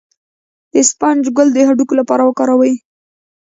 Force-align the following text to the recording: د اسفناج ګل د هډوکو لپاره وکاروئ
د 0.71 0.73
اسفناج 0.83 1.23
ګل 1.37 1.47
د 1.53 1.57
هډوکو 1.67 1.93
لپاره 2.01 2.23
وکاروئ 2.25 2.73